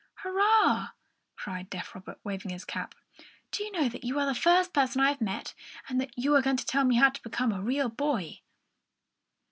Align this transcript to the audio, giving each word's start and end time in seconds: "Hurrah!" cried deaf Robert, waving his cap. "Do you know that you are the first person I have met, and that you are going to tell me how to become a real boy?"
"Hurrah!" 0.23 0.87
cried 1.35 1.69
deaf 1.69 1.93
Robert, 1.93 2.19
waving 2.23 2.49
his 2.49 2.65
cap. 2.65 2.95
"Do 3.51 3.63
you 3.63 3.71
know 3.71 3.87
that 3.87 4.03
you 4.03 4.17
are 4.17 4.25
the 4.25 4.33
first 4.33 4.73
person 4.73 4.99
I 4.99 5.09
have 5.09 5.21
met, 5.21 5.53
and 5.87 6.01
that 6.01 6.09
you 6.17 6.33
are 6.35 6.41
going 6.41 6.57
to 6.57 6.65
tell 6.65 6.85
me 6.85 6.95
how 6.95 7.11
to 7.11 7.21
become 7.21 7.51
a 7.51 7.61
real 7.61 7.87
boy?" 7.89 8.39